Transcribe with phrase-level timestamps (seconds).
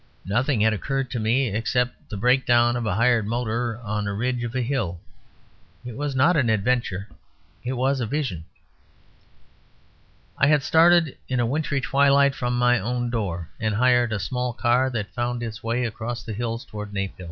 [0.25, 4.43] Nothing had occurred to me; except the breakdown of a hired motor on the ridge
[4.43, 4.99] of a hill.
[5.85, 7.07] It was not an adventure;
[7.63, 8.45] it was a vision.
[10.39, 14.89] I had started in wintry twilight from my own door; and hired a small car
[14.89, 17.17] that found its way across the hills towards Naphill.